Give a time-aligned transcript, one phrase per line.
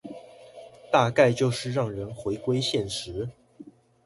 [0.91, 3.29] 大概就是讓人回歸現實